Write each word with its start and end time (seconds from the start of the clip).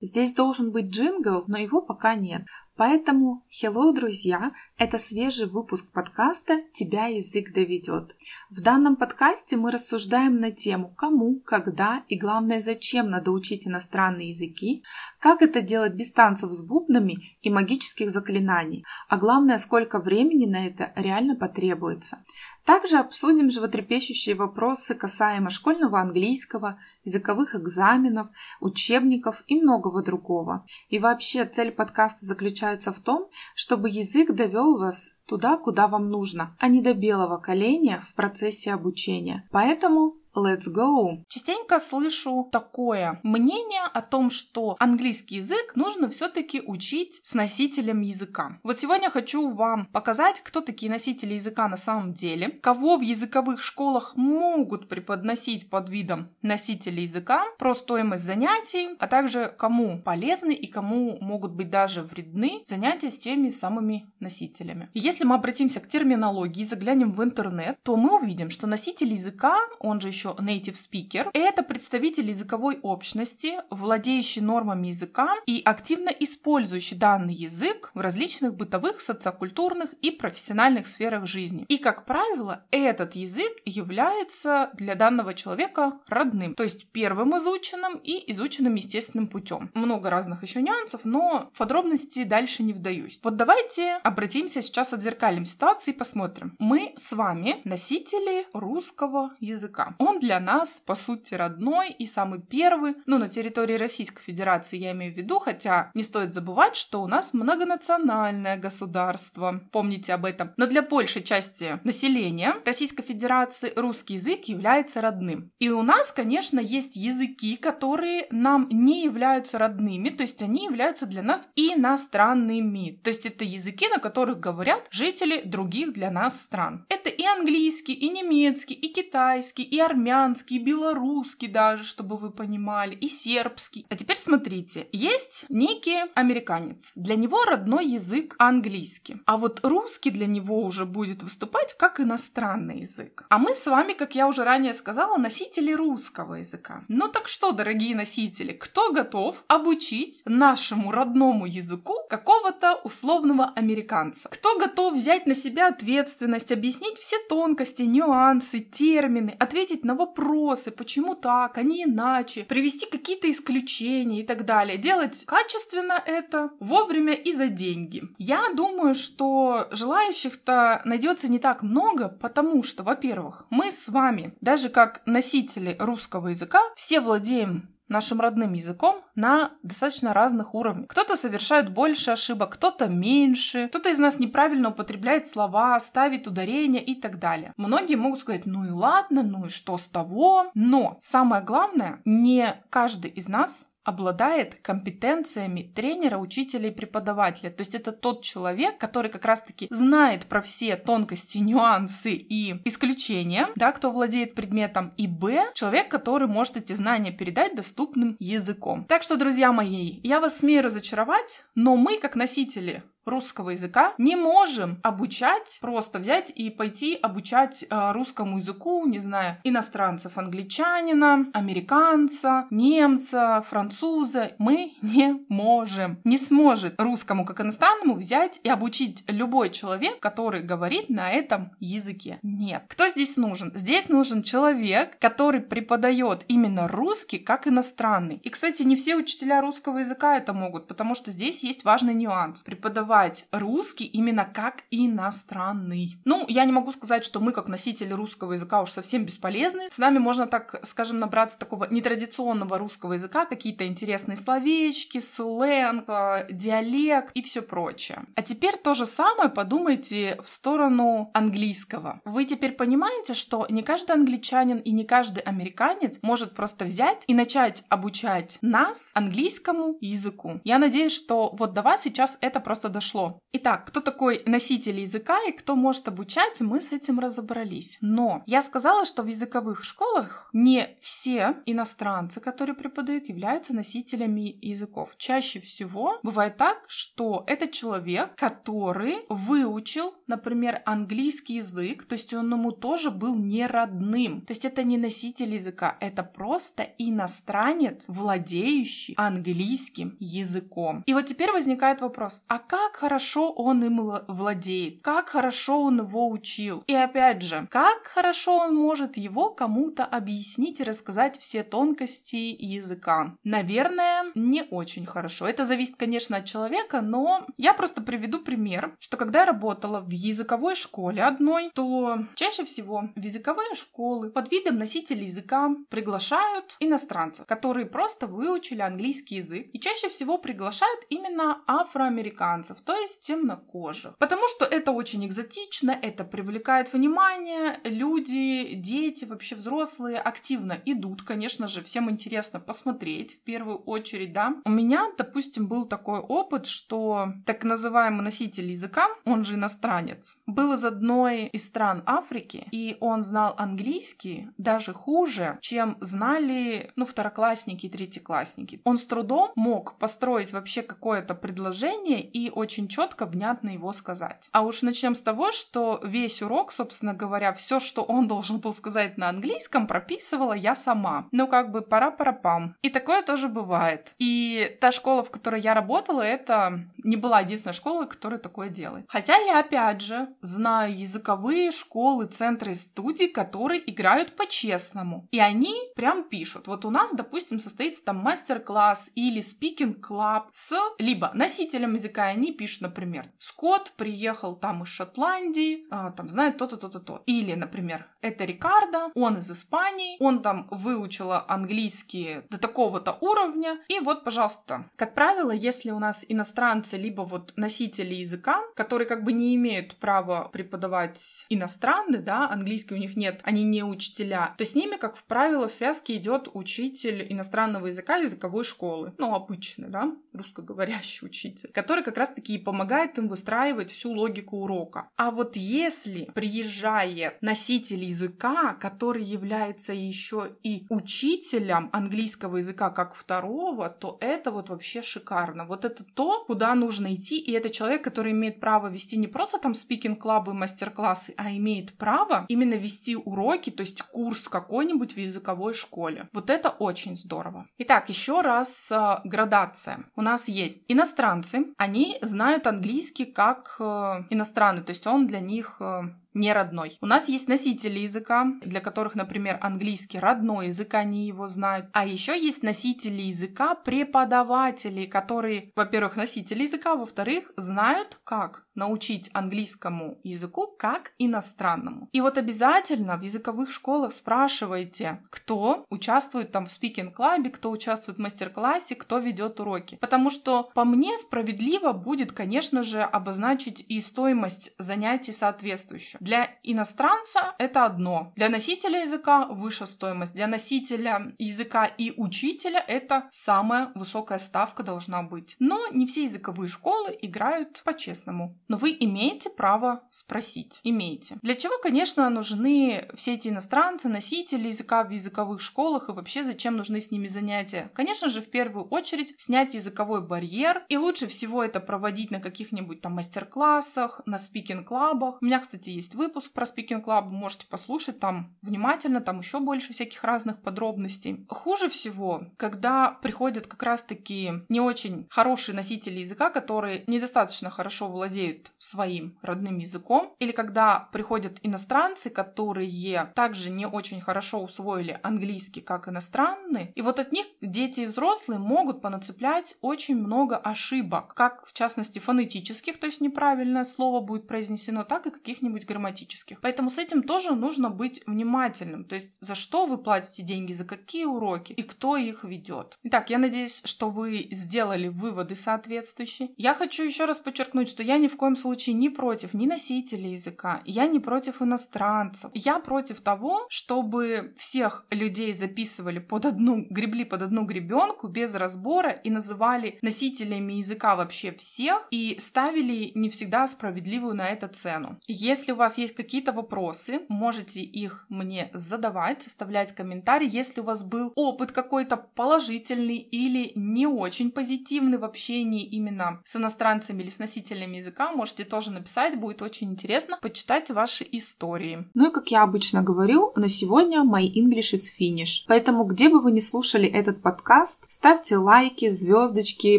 Здесь 0.00 0.32
должен 0.32 0.70
быть 0.70 0.86
джингл, 0.86 1.44
но 1.46 1.58
его 1.58 1.82
пока 1.82 2.14
нет. 2.14 2.42
Поэтому, 2.76 3.44
hello, 3.50 3.94
друзья, 3.94 4.52
это 4.78 4.98
свежий 4.98 5.46
выпуск 5.46 5.92
подкаста 5.92 6.62
«Тебя 6.72 7.06
язык 7.06 7.52
доведет». 7.52 8.16
В 8.50 8.60
данном 8.60 8.96
подкасте 8.96 9.56
мы 9.56 9.70
рассуждаем 9.70 10.40
на 10.40 10.50
тему, 10.50 10.92
кому, 10.96 11.40
когда 11.40 12.02
и, 12.08 12.18
главное, 12.18 12.60
зачем 12.60 13.08
надо 13.08 13.30
учить 13.30 13.66
иностранные 13.66 14.30
языки, 14.30 14.82
как 15.20 15.40
это 15.40 15.60
делать 15.60 15.94
без 15.94 16.10
танцев 16.12 16.52
с 16.52 16.66
бубнами 16.66 17.38
и 17.42 17.50
магических 17.50 18.10
заклинаний, 18.10 18.84
а 19.08 19.18
главное, 19.18 19.58
сколько 19.58 20.00
времени 20.00 20.46
на 20.46 20.66
это 20.66 20.92
реально 20.96 21.36
потребуется. 21.36 22.24
Также 22.64 22.98
обсудим 22.98 23.50
животрепещущие 23.50 24.34
вопросы 24.34 24.94
касаемо 24.94 25.50
школьного 25.50 26.00
английского, 26.00 26.78
языковых 27.04 27.54
экзаменов, 27.54 28.28
учебников 28.60 29.42
и 29.46 29.60
многого 29.60 30.02
другого. 30.02 30.66
И 30.88 30.98
вообще 30.98 31.46
цель 31.46 31.72
подкаста 31.72 32.24
заключается 32.24 32.92
в 32.92 33.00
том, 33.00 33.28
чтобы 33.54 33.88
язык 33.88 34.32
довел 34.32 34.78
вас 34.78 35.12
туда, 35.30 35.56
куда 35.56 35.86
вам 35.86 36.10
нужно, 36.10 36.56
а 36.58 36.66
не 36.66 36.82
до 36.82 36.92
белого 36.92 37.38
коленя 37.38 38.02
в 38.04 38.14
процессе 38.14 38.74
обучения. 38.74 39.48
Поэтому 39.52 40.16
Let's 40.34 40.68
go! 40.72 41.24
Частенько 41.26 41.80
слышу 41.80 42.48
такое 42.52 43.18
мнение 43.24 43.82
о 43.92 44.00
том, 44.00 44.30
что 44.30 44.76
английский 44.78 45.36
язык 45.36 45.74
нужно 45.74 46.08
все-таки 46.08 46.62
учить 46.64 47.20
с 47.24 47.34
носителем 47.34 48.00
языка. 48.02 48.60
Вот 48.62 48.78
сегодня 48.78 49.10
хочу 49.10 49.50
вам 49.50 49.86
показать, 49.86 50.40
кто 50.40 50.60
такие 50.60 50.90
носители 50.90 51.34
языка 51.34 51.66
на 51.66 51.76
самом 51.76 52.12
деле, 52.12 52.48
кого 52.48 52.96
в 52.96 53.00
языковых 53.00 53.60
школах 53.60 54.12
могут 54.14 54.88
преподносить 54.88 55.68
под 55.68 55.90
видом 55.90 56.28
носителя 56.42 57.02
языка, 57.02 57.44
про 57.58 57.74
стоимость 57.74 58.24
занятий, 58.24 58.90
а 59.00 59.08
также 59.08 59.52
кому 59.58 60.00
полезны 60.00 60.52
и 60.52 60.68
кому 60.68 61.18
могут 61.20 61.52
быть 61.52 61.70
даже 61.70 62.02
вредны 62.02 62.62
занятия 62.66 63.10
с 63.10 63.18
теми 63.18 63.50
самыми 63.50 64.12
носителями. 64.20 64.90
И 64.94 65.00
если 65.00 65.24
мы 65.24 65.34
обратимся 65.34 65.80
к 65.80 65.88
терминологии, 65.88 66.62
заглянем 66.62 67.10
в 67.10 67.24
интернет, 67.24 67.78
то 67.82 67.96
мы 67.96 68.20
увидим, 68.20 68.50
что 68.50 68.68
носитель 68.68 69.12
языка, 69.12 69.58
он 69.80 70.00
же 70.00 70.08
еще 70.08 70.19
еще 70.20 70.34
native 70.38 70.74
speaker. 70.74 71.30
Это 71.32 71.62
представитель 71.62 72.28
языковой 72.28 72.78
общности, 72.82 73.54
владеющий 73.70 74.42
нормами 74.42 74.88
языка 74.88 75.36
и 75.46 75.62
активно 75.64 76.10
использующий 76.10 76.96
данный 76.96 77.34
язык 77.34 77.90
в 77.94 78.00
различных 78.00 78.54
бытовых, 78.54 79.00
социокультурных 79.00 79.92
и 80.02 80.10
профессиональных 80.10 80.86
сферах 80.86 81.26
жизни. 81.26 81.64
И, 81.68 81.78
как 81.78 82.04
правило, 82.04 82.64
этот 82.70 83.14
язык 83.14 83.50
является 83.64 84.70
для 84.74 84.94
данного 84.94 85.32
человека 85.34 85.98
родным, 86.06 86.54
то 86.54 86.62
есть 86.62 86.88
первым 86.88 87.36
изученным 87.38 87.98
и 88.02 88.30
изученным 88.32 88.74
естественным 88.74 89.26
путем. 89.26 89.70
Много 89.74 90.10
разных 90.10 90.42
еще 90.42 90.60
нюансов, 90.60 91.02
но 91.04 91.50
в 91.54 91.58
подробности 91.58 92.24
дальше 92.24 92.62
не 92.62 92.72
вдаюсь. 92.72 93.18
Вот 93.22 93.36
давайте 93.36 93.94
обратимся 94.02 94.60
сейчас, 94.60 94.92
отзеркалим 94.92 95.46
ситуацию 95.46 95.94
и 95.94 95.96
посмотрим. 95.96 96.54
Мы 96.58 96.92
с 96.96 97.12
вами 97.12 97.60
носители 97.64 98.46
русского 98.52 99.30
языка. 99.40 99.94
Он 99.98 100.09
для 100.18 100.40
нас, 100.40 100.82
по 100.84 100.94
сути, 100.94 101.34
родной 101.34 101.90
и 101.90 102.06
самый 102.06 102.40
первый, 102.40 102.94
ну, 103.06 103.18
на 103.18 103.28
территории 103.28 103.74
Российской 103.74 104.22
Федерации 104.22 104.78
я 104.78 104.92
имею 104.92 105.12
в 105.12 105.16
виду, 105.16 105.38
хотя 105.38 105.90
не 105.94 106.02
стоит 106.02 106.34
забывать, 106.34 106.76
что 106.76 107.02
у 107.02 107.06
нас 107.06 107.32
многонациональное 107.32 108.56
государство. 108.56 109.60
Помните 109.70 110.14
об 110.14 110.24
этом. 110.24 110.52
Но 110.56 110.66
для 110.66 110.82
большей 110.82 111.22
части 111.22 111.78
населения 111.84 112.54
Российской 112.64 113.02
Федерации 113.02 113.72
русский 113.76 114.14
язык 114.14 114.44
является 114.44 115.00
родным. 115.00 115.52
И 115.58 115.68
у 115.68 115.82
нас, 115.82 116.12
конечно, 116.12 116.60
есть 116.60 116.96
языки, 116.96 117.56
которые 117.56 118.26
нам 118.30 118.68
не 118.70 119.04
являются 119.04 119.58
родными, 119.58 120.08
то 120.08 120.22
есть 120.22 120.42
они 120.42 120.64
являются 120.64 121.06
для 121.06 121.22
нас 121.22 121.48
иностранными. 121.56 123.00
То 123.04 123.08
есть 123.08 123.26
это 123.26 123.44
языки, 123.44 123.88
на 123.88 123.98
которых 123.98 124.40
говорят 124.40 124.86
жители 124.90 125.42
других 125.44 125.92
для 125.92 126.10
нас 126.10 126.40
стран. 126.40 126.86
Это 126.88 127.08
и 127.08 127.24
английский, 127.24 127.92
и 127.92 128.08
немецкий, 128.08 128.74
и 128.74 128.92
китайский, 128.92 129.62
и 129.62 129.78
армянский, 129.78 129.99
армянский, 130.00 130.58
белорусский 130.58 131.48
даже, 131.48 131.84
чтобы 131.84 132.16
вы 132.16 132.30
понимали, 132.30 132.94
и 132.94 133.08
сербский. 133.08 133.86
А 133.90 133.96
теперь 133.96 134.16
смотрите, 134.16 134.88
есть 134.92 135.44
некий 135.50 135.98
американец. 136.14 136.92
Для 136.94 137.16
него 137.16 137.44
родной 137.44 137.86
язык 137.86 138.34
английский. 138.38 139.16
А 139.26 139.36
вот 139.36 139.60
русский 139.62 140.10
для 140.10 140.26
него 140.26 140.62
уже 140.62 140.86
будет 140.86 141.22
выступать 141.22 141.76
как 141.76 142.00
иностранный 142.00 142.80
язык. 142.80 143.26
А 143.28 143.38
мы 143.38 143.54
с 143.54 143.66
вами, 143.66 143.92
как 143.92 144.14
я 144.14 144.26
уже 144.26 144.42
ранее 144.42 144.72
сказала, 144.72 145.18
носители 145.18 145.72
русского 145.72 146.36
языка. 146.36 146.84
Ну 146.88 147.08
так 147.08 147.28
что, 147.28 147.52
дорогие 147.52 147.94
носители, 147.94 148.52
кто 148.52 148.92
готов 148.92 149.44
обучить 149.48 150.22
нашему 150.24 150.92
родному 150.92 151.44
языку 151.44 151.94
какого-то 152.08 152.80
условного 152.84 153.52
американца? 153.54 154.30
Кто 154.30 154.58
готов 154.58 154.94
взять 154.94 155.26
на 155.26 155.34
себя 155.34 155.68
ответственность, 155.68 156.52
объяснить 156.52 156.98
все 156.98 157.16
тонкости, 157.28 157.82
нюансы, 157.82 158.60
термины, 158.60 159.36
ответить 159.38 159.84
на 159.84 159.89
вопросы, 159.94 160.70
почему 160.70 161.14
так, 161.14 161.58
а 161.58 161.62
не 161.62 161.84
иначе, 161.84 162.44
привести 162.44 162.86
какие-то 162.86 163.30
исключения 163.30 164.20
и 164.20 164.26
так 164.26 164.44
далее. 164.44 164.78
Делать 164.78 165.24
качественно 165.26 166.02
это, 166.04 166.50
вовремя 166.60 167.14
и 167.14 167.32
за 167.32 167.48
деньги. 167.48 168.02
Я 168.18 168.48
думаю, 168.54 168.94
что 168.94 169.68
желающих-то 169.70 170.82
найдется 170.84 171.28
не 171.28 171.38
так 171.38 171.62
много, 171.62 172.08
потому 172.08 172.62
что, 172.62 172.82
во-первых, 172.82 173.46
мы 173.50 173.70
с 173.70 173.88
вами, 173.88 174.34
даже 174.40 174.68
как 174.68 175.02
носители 175.06 175.76
русского 175.78 176.28
языка, 176.28 176.60
все 176.76 177.00
владеем 177.00 177.68
нашим 177.90 178.20
родным 178.20 178.54
языком 178.54 179.02
на 179.14 179.50
достаточно 179.62 180.14
разных 180.14 180.54
уровнях. 180.54 180.88
Кто-то 180.88 181.16
совершает 181.16 181.70
больше 181.70 182.12
ошибок, 182.12 182.54
кто-то 182.54 182.88
меньше, 182.88 183.68
кто-то 183.68 183.90
из 183.90 183.98
нас 183.98 184.18
неправильно 184.18 184.70
употребляет 184.70 185.26
слова, 185.26 185.78
ставит 185.80 186.26
ударения 186.26 186.80
и 186.80 186.94
так 186.94 187.18
далее. 187.18 187.52
Многие 187.56 187.96
могут 187.96 188.20
сказать, 188.20 188.46
ну 188.46 188.64
и 188.64 188.70
ладно, 188.70 189.22
ну 189.22 189.46
и 189.46 189.50
что 189.50 189.76
с 189.76 189.86
того? 189.86 190.50
Но 190.54 190.98
самое 191.00 191.42
главное, 191.42 192.00
не 192.04 192.54
каждый 192.70 193.10
из 193.10 193.28
нас 193.28 193.66
обладает 193.90 194.54
компетенциями 194.62 195.62
тренера, 195.62 196.16
учителя 196.16 196.68
и 196.68 196.72
преподавателя. 196.72 197.50
То 197.50 197.60
есть 197.60 197.74
это 197.74 197.92
тот 197.92 198.22
человек, 198.22 198.78
который 198.78 199.10
как 199.10 199.24
раз-таки 199.24 199.68
знает 199.70 200.26
про 200.26 200.40
все 200.40 200.76
тонкости, 200.76 201.38
нюансы 201.38 202.12
и 202.12 202.54
исключения, 202.64 203.48
да, 203.56 203.72
кто 203.72 203.90
владеет 203.90 204.34
предметом, 204.34 204.94
и 204.96 205.06
Б, 205.06 205.50
человек, 205.54 205.90
который 205.90 206.28
может 206.28 206.56
эти 206.56 206.72
знания 206.72 207.12
передать 207.12 207.54
доступным 207.54 208.16
языком. 208.18 208.86
Так 208.88 209.02
что, 209.02 209.16
друзья 209.16 209.52
мои, 209.52 210.00
я 210.02 210.20
вас 210.20 210.38
смею 210.38 210.62
разочаровать, 210.62 211.44
но 211.54 211.76
мы, 211.76 211.98
как 211.98 212.16
носители 212.16 212.82
русского 213.10 213.50
языка 213.50 213.92
не 213.98 214.16
можем 214.16 214.78
обучать, 214.82 215.58
просто 215.60 215.98
взять 215.98 216.32
и 216.34 216.48
пойти 216.48 216.98
обучать 217.00 217.64
э, 217.68 217.92
русскому 217.92 218.38
языку, 218.38 218.86
не 218.86 219.00
знаю, 219.00 219.36
иностранцев, 219.44 220.16
англичанина, 220.16 221.26
американца, 221.34 222.46
немца, 222.50 223.44
француза. 223.48 224.32
Мы 224.38 224.74
не 224.82 225.20
можем. 225.28 225.98
Не 226.04 226.16
сможет 226.16 226.80
русскому 226.80 227.24
как 227.24 227.40
иностранному 227.40 227.94
взять 227.94 228.40
и 228.44 228.48
обучить 228.48 229.04
любой 229.08 229.50
человек, 229.50 229.98
который 230.00 230.42
говорит 230.42 230.88
на 230.88 231.10
этом 231.10 231.52
языке. 231.58 232.18
Нет. 232.22 232.64
Кто 232.68 232.88
здесь 232.88 233.16
нужен? 233.16 233.52
Здесь 233.54 233.88
нужен 233.88 234.22
человек, 234.22 234.98
который 234.98 235.40
преподает 235.40 236.24
именно 236.28 236.68
русский 236.68 237.18
как 237.18 237.46
иностранный. 237.46 238.16
И, 238.22 238.30
кстати, 238.30 238.62
не 238.62 238.76
все 238.76 238.96
учителя 238.96 239.40
русского 239.40 239.78
языка 239.78 240.16
это 240.16 240.32
могут, 240.32 240.68
потому 240.68 240.94
что 240.94 241.10
здесь 241.10 241.42
есть 241.42 241.64
важный 241.64 241.94
нюанс. 241.94 242.42
Преподавать 242.42 242.99
преподавать 243.00 243.26
русский 243.32 243.84
именно 243.84 244.24
как 244.24 244.64
иностранный. 244.70 245.98
Ну, 246.04 246.24
я 246.28 246.44
не 246.44 246.52
могу 246.52 246.70
сказать, 246.72 247.04
что 247.04 247.20
мы, 247.20 247.32
как 247.32 247.48
носители 247.48 247.92
русского 247.92 248.32
языка, 248.32 248.62
уж 248.62 248.70
совсем 248.70 249.04
бесполезны. 249.04 249.68
С 249.70 249.78
нами 249.78 249.98
можно, 249.98 250.26
так 250.26 250.60
скажем, 250.62 250.98
набраться 250.98 251.38
такого 251.38 251.66
нетрадиционного 251.70 252.58
русского 252.58 252.94
языка, 252.94 253.26
какие-то 253.26 253.66
интересные 253.66 254.16
словечки, 254.16 255.00
сленг, 255.00 255.84
э, 255.88 256.26
диалект 256.30 257.10
и 257.14 257.22
все 257.22 257.42
прочее. 257.42 258.04
А 258.16 258.22
теперь 258.22 258.56
то 258.56 258.74
же 258.74 258.86
самое 258.86 259.30
подумайте 259.30 260.18
в 260.22 260.28
сторону 260.28 261.10
английского. 261.14 262.00
Вы 262.04 262.24
теперь 262.24 262.52
понимаете, 262.52 263.14
что 263.14 263.46
не 263.50 263.62
каждый 263.62 263.92
англичанин 263.92 264.58
и 264.58 264.72
не 264.72 264.84
каждый 264.84 265.20
американец 265.20 265.98
может 266.02 266.34
просто 266.34 266.64
взять 266.64 267.04
и 267.06 267.14
начать 267.14 267.64
обучать 267.68 268.38
нас 268.42 268.90
английскому 268.94 269.76
языку. 269.80 270.40
Я 270.44 270.58
надеюсь, 270.58 270.94
что 270.94 271.30
вот 271.32 271.54
до 271.54 271.62
вас 271.62 271.82
сейчас 271.82 272.18
это 272.20 272.40
просто 272.40 272.68
произошло. 272.80 273.20
Итак, 273.32 273.66
кто 273.66 273.80
такой 273.80 274.22
носитель 274.26 274.80
языка 274.80 275.18
и 275.28 275.32
кто 275.32 275.54
может 275.54 275.86
обучать, 275.86 276.40
мы 276.40 276.60
с 276.60 276.72
этим 276.72 276.98
разобрались. 276.98 277.78
Но 277.80 278.24
я 278.26 278.42
сказала, 278.42 278.84
что 278.84 279.02
в 279.02 279.06
языковых 279.06 279.62
школах 279.62 280.28
не 280.32 280.76
все 280.80 281.36
иностранцы, 281.46 282.18
которые 282.20 282.56
преподают, 282.56 283.08
являются 283.08 283.54
носителями 283.54 284.36
языков. 284.42 284.94
Чаще 284.96 285.40
всего 285.40 286.00
бывает 286.02 286.38
так, 286.38 286.64
что 286.66 287.22
это 287.28 287.46
человек, 287.46 288.16
который 288.16 288.96
выучил, 289.08 289.94
например, 290.08 290.62
английский 290.66 291.36
язык, 291.36 291.84
то 291.84 291.92
есть 291.92 292.12
он 292.12 292.32
ему 292.32 292.50
тоже 292.50 292.90
был 292.90 293.14
не 293.14 293.46
родным. 293.46 294.22
То 294.22 294.32
есть 294.32 294.44
это 294.44 294.64
не 294.64 294.76
носитель 294.76 295.34
языка, 295.34 295.76
это 295.80 296.02
просто 296.02 296.64
иностранец, 296.78 297.84
владеющий 297.86 298.94
английским 298.96 299.96
языком. 300.00 300.82
И 300.86 300.94
вот 300.94 301.06
теперь 301.06 301.30
возникает 301.30 301.80
вопрос, 301.80 302.22
а 302.26 302.40
как 302.40 302.69
хорошо 302.76 303.30
он 303.32 303.64
им 303.64 303.80
владеет? 304.08 304.82
Как 304.82 305.08
хорошо 305.08 305.62
он 305.62 305.80
его 305.80 306.08
учил? 306.08 306.64
И 306.66 306.74
опять 306.74 307.22
же, 307.22 307.46
как 307.50 307.84
хорошо 307.84 308.38
он 308.38 308.54
может 308.54 308.96
его 308.96 309.30
кому-то 309.30 309.84
объяснить 309.84 310.60
и 310.60 310.64
рассказать 310.64 311.18
все 311.18 311.42
тонкости 311.42 312.36
языка? 312.38 313.16
Наверное, 313.24 314.06
не 314.14 314.44
очень 314.50 314.86
хорошо. 314.86 315.26
Это 315.26 315.44
зависит, 315.44 315.76
конечно, 315.76 316.18
от 316.18 316.24
человека, 316.24 316.80
но 316.80 317.26
я 317.36 317.54
просто 317.54 317.80
приведу 317.82 318.20
пример, 318.20 318.74
что 318.78 318.96
когда 318.96 319.20
я 319.20 319.26
работала 319.26 319.80
в 319.80 319.90
языковой 319.90 320.54
школе 320.54 321.02
одной, 321.02 321.50
то 321.54 322.04
чаще 322.14 322.44
всего 322.44 322.84
в 322.94 323.02
языковые 323.02 323.54
школы 323.54 324.10
под 324.10 324.30
видом 324.30 324.58
носителей 324.58 325.06
языка 325.06 325.50
приглашают 325.68 326.56
иностранцев, 326.60 327.26
которые 327.26 327.66
просто 327.66 328.06
выучили 328.06 328.60
английский 328.60 329.16
язык. 329.16 329.48
И 329.52 329.58
чаще 329.58 329.88
всего 329.88 330.18
приглашают 330.18 330.80
именно 330.88 331.42
афроамериканцев, 331.46 332.59
то 332.64 332.74
есть 332.76 333.06
темнокожих. 333.06 333.96
Потому 333.98 334.22
что 334.28 334.44
это 334.44 334.72
очень 334.72 335.06
экзотично, 335.06 335.70
это 335.70 336.04
привлекает 336.04 336.72
внимание, 336.72 337.58
люди, 337.64 338.54
дети, 338.54 339.04
вообще 339.04 339.34
взрослые 339.34 339.98
активно 339.98 340.58
идут, 340.64 341.02
конечно 341.02 341.48
же, 341.48 341.62
всем 341.62 341.90
интересно 341.90 342.40
посмотреть 342.40 343.16
в 343.16 343.20
первую 343.22 343.58
очередь, 343.58 344.12
да. 344.12 344.34
У 344.44 344.50
меня, 344.50 344.88
допустим, 344.96 345.48
был 345.48 345.66
такой 345.66 346.00
опыт, 346.00 346.46
что 346.46 347.12
так 347.26 347.44
называемый 347.44 348.04
носитель 348.04 348.48
языка, 348.48 348.88
он 349.04 349.24
же 349.24 349.34
иностранец, 349.34 350.18
был 350.26 350.52
из 350.52 350.64
одной 350.64 351.26
из 351.26 351.46
стран 351.46 351.82
Африки, 351.86 352.46
и 352.52 352.76
он 352.80 353.02
знал 353.02 353.34
английский 353.38 354.28
даже 354.38 354.72
хуже, 354.72 355.38
чем 355.40 355.76
знали, 355.80 356.70
ну, 356.76 356.86
второклассники 356.86 357.66
и 357.66 357.70
третьеклассники. 357.70 358.60
Он 358.64 358.78
с 358.78 358.86
трудом 358.86 359.32
мог 359.36 359.78
построить 359.78 360.32
вообще 360.32 360.62
какое-то 360.62 361.14
предложение 361.14 362.02
и 362.02 362.30
очень 362.30 362.49
четко, 362.50 363.06
внятно 363.06 363.50
его 363.50 363.72
сказать. 363.72 364.28
А 364.32 364.42
уж 364.42 364.62
начнем 364.62 364.94
с 364.94 365.02
того, 365.02 365.32
что 365.32 365.80
весь 365.82 366.22
урок, 366.22 366.52
собственно 366.52 366.94
говоря, 366.94 367.32
все, 367.32 367.60
что 367.60 367.82
он 367.82 368.08
должен 368.08 368.38
был 368.38 368.54
сказать 368.54 368.98
на 368.98 369.08
английском, 369.08 369.66
прописывала 369.66 370.32
я 370.32 370.56
сама. 370.56 371.08
Ну, 371.12 371.26
как 371.26 371.50
бы 371.50 371.62
пара-пара-пам. 371.62 372.56
И 372.62 372.70
такое 372.70 373.02
тоже 373.02 373.28
бывает. 373.28 373.92
И 373.98 374.56
та 374.60 374.72
школа, 374.72 375.04
в 375.04 375.10
которой 375.10 375.40
я 375.40 375.54
работала, 375.54 376.02
это 376.02 376.64
не 376.78 376.96
была 376.96 377.20
единственная 377.20 377.52
школа, 377.54 377.86
которая 377.86 378.18
такое 378.18 378.48
делает. 378.48 378.84
Хотя 378.88 379.16
я, 379.16 379.40
опять 379.40 379.80
же, 379.80 380.08
знаю 380.20 380.78
языковые 380.78 381.52
школы, 381.52 382.06
центры, 382.06 382.54
студии, 382.54 383.06
которые 383.06 383.68
играют 383.70 384.16
по-честному. 384.16 385.06
И 385.10 385.20
они 385.20 385.54
прям 385.76 386.04
пишут. 386.04 386.46
Вот 386.46 386.64
у 386.64 386.70
нас, 386.70 386.94
допустим, 386.94 387.40
состоится 387.40 387.84
там 387.84 387.96
мастер-класс 387.98 388.90
или 388.94 389.20
speaking 389.20 389.92
club 389.92 390.28
с 390.32 390.54
либо 390.78 391.10
носителем 391.14 391.74
языка, 391.74 392.04
они 392.04 392.32
пишут, 392.40 392.62
например, 392.62 393.04
Скотт 393.18 393.74
приехал 393.76 394.34
там 394.34 394.62
из 394.62 394.68
Шотландии, 394.68 395.66
а, 395.70 395.90
там 395.90 396.08
знает 396.08 396.38
то-то, 396.38 396.56
то-то, 396.56 396.80
то. 396.80 397.02
Или, 397.04 397.34
например, 397.34 397.86
это 398.00 398.24
Рикардо, 398.24 398.90
он 398.94 399.18
из 399.18 399.30
Испании, 399.30 399.98
он 400.00 400.22
там 400.22 400.48
выучила 400.50 401.22
английский 401.28 402.22
до 402.30 402.38
такого-то 402.38 402.96
уровня, 403.02 403.60
и 403.68 403.78
вот, 403.80 404.04
пожалуйста. 404.04 404.70
Как 404.76 404.94
правило, 404.94 405.32
если 405.32 405.70
у 405.70 405.78
нас 405.78 406.06
иностранцы, 406.08 406.78
либо 406.78 407.02
вот 407.02 407.34
носители 407.36 407.94
языка, 407.94 408.40
которые 408.56 408.88
как 408.88 409.04
бы 409.04 409.12
не 409.12 409.34
имеют 409.34 409.76
права 409.76 410.30
преподавать 410.32 411.26
иностранный, 411.28 411.98
да, 411.98 412.26
английский 412.30 412.72
у 412.72 412.78
них 412.78 412.96
нет, 412.96 413.20
они 413.22 413.44
не 413.44 413.62
учителя, 413.62 414.34
то 414.38 414.46
с 414.46 414.54
ними, 414.54 414.76
как 414.76 414.96
правило, 415.02 415.48
в 415.48 415.52
связке 415.52 415.96
идет 415.96 416.30
учитель 416.32 417.06
иностранного 417.10 417.66
языка 417.66 417.96
языковой 417.96 418.44
школы, 418.44 418.94
ну, 418.96 419.14
обычный, 419.14 419.68
да, 419.68 419.94
русскоговорящий 420.14 421.06
учитель, 421.06 421.50
который 421.52 421.84
как 421.84 421.98
раз-таки 421.98 422.29
и 422.30 422.38
помогает 422.38 422.96
им 422.98 423.08
выстраивать 423.08 423.70
всю 423.70 423.92
логику 423.92 424.38
урока. 424.38 424.88
А 424.96 425.10
вот 425.10 425.36
если 425.36 426.10
приезжает 426.14 427.20
носитель 427.20 427.84
языка, 427.84 428.54
который 428.54 429.02
является 429.02 429.72
еще 429.72 430.36
и 430.44 430.66
учителем 430.68 431.70
английского 431.72 432.36
языка 432.36 432.70
как 432.70 432.94
второго, 432.94 433.68
то 433.68 433.98
это 434.00 434.30
вот 434.30 434.48
вообще 434.48 434.82
шикарно. 434.82 435.44
Вот 435.44 435.64
это 435.64 435.82
то, 435.82 436.24
куда 436.24 436.54
нужно 436.54 436.94
идти, 436.94 437.18
и 437.18 437.32
это 437.32 437.50
человек, 437.50 437.82
который 437.82 438.12
имеет 438.12 438.40
право 438.40 438.68
вести 438.68 438.96
не 438.96 439.08
просто 439.08 439.38
там 439.38 439.54
спикинг-клабы, 439.54 440.32
мастер-классы, 440.32 441.14
а 441.16 441.32
имеет 441.32 441.76
право 441.76 442.26
именно 442.28 442.54
вести 442.54 442.94
уроки, 442.96 443.50
то 443.50 443.62
есть 443.62 443.82
курс 443.82 444.28
какой-нибудь 444.28 444.94
в 444.94 444.98
языковой 444.98 445.54
школе. 445.54 446.08
Вот 446.12 446.30
это 446.30 446.50
очень 446.50 446.96
здорово. 446.96 447.46
Итак, 447.58 447.88
еще 447.88 448.20
раз 448.20 448.70
э, 448.70 449.00
градация. 449.04 449.84
У 449.96 450.02
нас 450.02 450.28
есть 450.28 450.64
иностранцы, 450.68 451.46
они 451.56 451.98
знают 452.02 452.19
английский 452.46 453.06
как 453.06 453.56
э, 453.58 454.04
иностранный, 454.10 454.62
то 454.62 454.70
есть 454.70 454.86
он 454.86 455.06
для 455.06 455.20
них 455.20 455.56
э, 455.60 455.82
не 456.14 456.32
родной. 456.32 456.78
У 456.80 456.86
нас 456.86 457.08
есть 457.08 457.28
носители 457.28 457.80
языка, 457.80 458.26
для 458.42 458.60
которых, 458.60 458.94
например, 458.94 459.38
английский 459.40 459.98
родной 459.98 460.48
язык, 460.48 460.74
они 460.74 461.06
его 461.06 461.28
знают. 461.28 461.66
А 461.72 461.86
еще 461.86 462.18
есть 462.18 462.42
носители 462.42 463.02
языка, 463.02 463.54
преподаватели, 463.54 464.86
которые, 464.86 465.52
во-первых, 465.56 465.96
носители 465.96 466.44
языка, 466.44 466.74
во-вторых, 466.74 467.32
знают, 467.36 468.00
как 468.04 468.46
научить 468.54 469.10
английскому 469.14 469.98
языку 470.04 470.46
как 470.58 470.92
иностранному. 470.98 471.88
И 471.92 472.00
вот 472.00 472.18
обязательно 472.18 472.96
в 472.96 473.02
языковых 473.02 473.50
школах 473.50 473.92
спрашивайте, 473.92 475.02
кто 475.10 475.64
участвует 475.70 476.32
там 476.32 476.46
в 476.46 476.50
спикинг-клабе, 476.50 477.30
кто 477.30 477.50
участвует 477.50 477.98
в 477.98 478.02
мастер-классе, 478.02 478.74
кто 478.74 478.98
ведет 478.98 479.40
уроки. 479.40 479.76
Потому 479.80 480.10
что 480.10 480.50
по 480.54 480.64
мне 480.64 480.96
справедливо 480.98 481.72
будет, 481.72 482.12
конечно 482.12 482.62
же, 482.62 482.82
обозначить 482.82 483.64
и 483.68 483.80
стоимость 483.80 484.52
занятий 484.58 485.12
соответствующую. 485.12 485.99
Для 486.00 486.30
иностранца 486.42 487.34
это 487.38 487.66
одно. 487.66 488.12
Для 488.16 488.30
носителя 488.30 488.82
языка 488.82 489.26
выше 489.26 489.66
стоимость. 489.66 490.14
Для 490.14 490.26
носителя 490.26 491.12
языка 491.18 491.66
и 491.66 491.92
учителя 491.96 492.64
это 492.66 493.08
самая 493.10 493.70
высокая 493.74 494.18
ставка 494.18 494.62
должна 494.62 495.02
быть. 495.02 495.36
Но 495.38 495.60
не 495.72 495.86
все 495.86 496.04
языковые 496.04 496.48
школы 496.48 496.96
играют 497.02 497.62
по-честному. 497.64 498.36
Но 498.48 498.56
вы 498.56 498.76
имеете 498.80 499.28
право 499.28 499.82
спросить. 499.90 500.60
Имеете. 500.64 501.18
Для 501.22 501.34
чего, 501.34 501.58
конечно, 501.62 502.08
нужны 502.08 502.88
все 502.94 503.14
эти 503.14 503.28
иностранцы, 503.28 503.88
носители 503.88 504.48
языка 504.48 504.84
в 504.84 504.90
языковых 504.90 505.42
школах 505.42 505.88
и 505.88 505.92
вообще 505.92 506.24
зачем 506.24 506.56
нужны 506.56 506.80
с 506.80 506.90
ними 506.90 507.08
занятия? 507.08 507.70
Конечно 507.74 508.08
же, 508.08 508.22
в 508.22 508.30
первую 508.30 508.64
очередь 508.68 509.14
снять 509.18 509.54
языковой 509.54 510.00
барьер. 510.00 510.64
И 510.70 510.78
лучше 510.78 511.06
всего 511.08 511.44
это 511.44 511.60
проводить 511.60 512.10
на 512.10 512.20
каких-нибудь 512.20 512.80
там 512.80 512.94
мастер-классах, 512.94 514.00
на 514.06 514.16
спикинг-клабах. 514.16 515.18
У 515.20 515.24
меня, 515.24 515.40
кстати, 515.40 515.68
есть 515.70 515.89
есть 515.90 515.94
выпуск 515.94 516.32
про 516.32 516.44
Speaking 516.44 516.84
Club, 516.84 517.08
можете 517.10 517.46
послушать 517.46 517.98
там 518.00 518.36
внимательно, 518.42 519.00
там 519.00 519.18
еще 519.18 519.40
больше 519.40 519.72
всяких 519.72 520.04
разных 520.04 520.40
подробностей. 520.40 521.26
Хуже 521.28 521.68
всего, 521.68 522.22
когда 522.36 522.90
приходят 523.02 523.46
как 523.46 523.62
раз-таки 523.62 524.32
не 524.48 524.60
очень 524.60 525.06
хорошие 525.10 525.54
носители 525.54 525.98
языка, 525.98 526.30
которые 526.30 526.84
недостаточно 526.86 527.50
хорошо 527.50 527.88
владеют 527.88 528.52
своим 528.58 529.18
родным 529.22 529.58
языком, 529.58 530.14
или 530.20 530.32
когда 530.32 530.88
приходят 530.92 531.38
иностранцы, 531.42 532.10
которые 532.10 533.10
также 533.14 533.50
не 533.50 533.66
очень 533.66 534.00
хорошо 534.00 534.42
усвоили 534.42 535.00
английский 535.02 535.60
как 535.60 535.88
иностранный, 535.88 536.72
и 536.74 536.82
вот 536.82 536.98
от 536.98 537.12
них 537.12 537.26
дети 537.40 537.80
и 537.80 537.86
взрослые 537.86 538.38
могут 538.38 538.80
понацеплять 538.80 539.56
очень 539.60 539.96
много 539.96 540.36
ошибок, 540.36 541.14
как 541.14 541.46
в 541.46 541.52
частности 541.52 541.98
фонетических, 541.98 542.78
то 542.78 542.86
есть 542.86 543.00
неправильное 543.00 543.64
слово 543.64 544.00
будет 544.00 544.28
произнесено, 544.28 544.84
так 544.84 545.06
и 545.06 545.10
каких-нибудь 545.10 545.66
грамматических 545.66 545.79
грамматических. 545.80 546.40
Поэтому 546.40 546.70
с 546.70 546.78
этим 546.78 547.02
тоже 547.02 547.34
нужно 547.34 547.70
быть 547.70 548.02
внимательным. 548.06 548.84
То 548.84 548.94
есть 548.94 549.16
за 549.20 549.34
что 549.34 549.66
вы 549.66 549.78
платите 549.78 550.22
деньги, 550.22 550.52
за 550.52 550.64
какие 550.64 551.04
уроки 551.04 551.52
и 551.52 551.62
кто 551.62 551.96
их 551.96 552.24
ведет. 552.24 552.78
Итак, 552.84 553.10
я 553.10 553.18
надеюсь, 553.18 553.62
что 553.64 553.90
вы 553.90 554.28
сделали 554.30 554.88
выводы 554.88 555.34
соответствующие. 555.34 556.30
Я 556.36 556.54
хочу 556.54 556.84
еще 556.84 557.06
раз 557.06 557.18
подчеркнуть, 557.18 557.68
что 557.68 557.82
я 557.82 557.98
ни 557.98 558.08
в 558.08 558.16
коем 558.16 558.36
случае 558.36 558.74
не 558.74 558.90
против 558.90 559.34
ни 559.34 559.46
носителей 559.46 560.12
языка, 560.12 560.60
я 560.64 560.86
не 560.86 561.00
против 561.00 561.42
иностранцев. 561.42 562.30
Я 562.34 562.58
против 562.58 563.00
того, 563.00 563.46
чтобы 563.48 564.34
всех 564.36 564.86
людей 564.90 565.34
записывали 565.34 565.98
под 565.98 566.26
одну, 566.26 566.66
гребли 566.70 567.04
под 567.04 567.22
одну 567.22 567.44
гребенку 567.44 568.08
без 568.08 568.34
разбора 568.34 568.90
и 568.90 569.10
называли 569.10 569.78
носителями 569.82 570.54
языка 570.54 570.96
вообще 570.96 571.32
всех 571.32 571.86
и 571.90 572.16
ставили 572.18 572.92
не 572.94 573.08
всегда 573.08 573.48
справедливую 573.48 574.14
на 574.14 574.28
это 574.28 574.48
цену. 574.48 575.00
Если 575.06 575.52
у 575.52 575.56
вас 575.56 575.69
есть 575.78 575.94
какие-то 575.94 576.32
вопросы, 576.32 577.00
можете 577.08 577.60
их 577.60 578.06
мне 578.08 578.50
задавать, 578.52 579.26
оставлять 579.26 579.74
комментарии. 579.74 580.28
Если 580.30 580.60
у 580.60 580.64
вас 580.64 580.82
был 580.82 581.12
опыт 581.14 581.52
какой-то 581.52 581.96
положительный 581.96 582.96
или 582.96 583.52
не 583.54 583.86
очень 583.86 584.30
позитивный 584.30 584.98
в 584.98 585.04
общении 585.04 585.64
именно 585.64 586.20
с 586.24 586.36
иностранцами 586.36 587.02
или 587.02 587.10
с 587.10 587.18
носителями 587.18 587.78
языка, 587.78 588.12
можете 588.12 588.44
тоже 588.44 588.70
написать, 588.70 589.18
будет 589.18 589.42
очень 589.42 589.70
интересно 589.70 590.18
почитать 590.20 590.70
ваши 590.70 591.06
истории. 591.12 591.86
Ну 591.94 592.10
и 592.10 592.12
как 592.12 592.30
я 592.30 592.42
обычно 592.42 592.82
говорю, 592.82 593.32
на 593.36 593.48
сегодня 593.48 594.02
my 594.02 594.22
English 594.22 594.74
is 594.74 594.88
finish. 594.98 595.44
Поэтому 595.46 595.84
где 595.84 596.08
бы 596.08 596.22
вы 596.22 596.32
ни 596.32 596.40
слушали 596.40 596.88
этот 596.88 597.22
подкаст, 597.22 597.84
ставьте 597.88 598.36
лайки, 598.36 598.90
звездочки, 598.90 599.78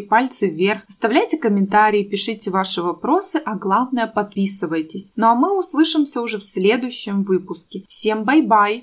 пальцы 0.00 0.48
вверх, 0.48 0.82
оставляйте 0.88 1.38
комментарии, 1.38 2.04
пишите 2.04 2.50
ваши 2.50 2.82
вопросы, 2.82 3.40
а 3.44 3.56
главное 3.56 4.06
подписывайтесь. 4.06 5.12
Ну 5.16 5.26
а 5.26 5.34
мы 5.34 5.52
услышимся 5.82 6.20
уже 6.20 6.38
в 6.38 6.44
следующем 6.44 7.24
выпуске. 7.24 7.84
Всем 7.88 8.24
бай-бай! 8.24 8.80